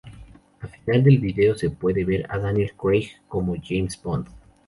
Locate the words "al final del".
0.63-1.19